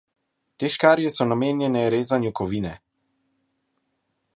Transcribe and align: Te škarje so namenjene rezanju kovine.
Te 0.63 0.69
škarje 0.75 1.11
so 1.17 1.27
namenjene 1.33 1.85
rezanju 1.97 2.33
kovine. 2.41 2.73